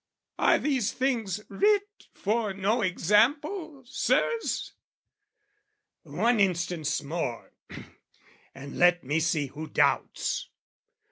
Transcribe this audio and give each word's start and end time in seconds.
Are 0.39 0.57
these 0.57 0.91
things 0.93 1.41
writ 1.47 2.07
for 2.11 2.55
no 2.55 2.81
example, 2.81 3.83
Sirs? 3.85 4.73
One 6.01 6.39
instance 6.39 7.03
more, 7.03 7.51
and 8.55 8.79
let 8.79 9.03
me 9.03 9.19
see 9.19 9.45
who 9.45 9.67
doubts! 9.67 10.49